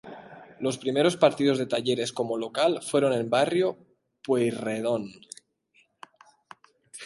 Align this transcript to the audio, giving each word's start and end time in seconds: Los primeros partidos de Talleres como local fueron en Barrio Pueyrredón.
Los 0.59 0.79
primeros 0.79 1.15
partidos 1.15 1.59
de 1.59 1.67
Talleres 1.67 2.11
como 2.11 2.35
local 2.35 2.81
fueron 2.81 3.13
en 3.13 3.29
Barrio 3.29 3.77
Pueyrredón. 4.23 5.11